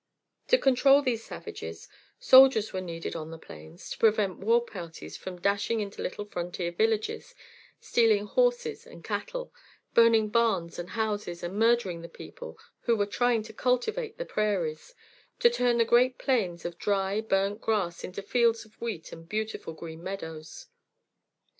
To 0.47 0.57
control 0.57 1.03
these 1.03 1.23
savages, 1.23 1.87
soldiers 2.19 2.73
were 2.73 2.81
needed 2.81 3.15
on 3.15 3.29
the 3.29 3.37
plains, 3.37 3.87
to 3.91 3.99
prevent 3.99 4.39
war 4.39 4.65
parties 4.65 5.15
from 5.15 5.39
dashing 5.39 5.79
into 5.79 6.01
little 6.01 6.25
frontier 6.25 6.71
villages, 6.71 7.35
stealing 7.79 8.25
horses 8.25 8.87
and 8.87 9.03
cattle, 9.03 9.53
burning 9.93 10.29
barns 10.29 10.79
and 10.79 10.89
houses 10.89 11.43
and 11.43 11.53
murdering 11.53 12.01
the 12.01 12.09
people 12.09 12.57
who 12.79 12.95
were 12.95 13.05
trying 13.05 13.43
to 13.43 13.53
cultivate 13.53 14.17
the 14.17 14.25
prairies, 14.25 14.95
to 15.37 15.51
turn 15.51 15.77
the 15.77 15.85
great 15.85 16.17
plains 16.17 16.65
of 16.65 16.79
dry, 16.79 17.21
burnt 17.21 17.61
grass 17.61 18.03
into 18.03 18.23
fields 18.23 18.65
of 18.65 18.81
wheat 18.81 19.11
and 19.11 19.29
beautiful 19.29 19.71
green 19.75 20.01
meadows. 20.01 20.65